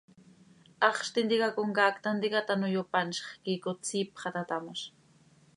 Haxz 0.85 1.11
tintica 1.17 1.49
comcaac 1.57 1.95
tanticat 2.07 2.47
ano 2.53 2.67
yopanzx, 2.75 3.19
quiicot 3.43 3.79
siip 3.87 4.09
xah 4.21 4.33
taa 4.35 4.49
tamoz. 4.51 4.81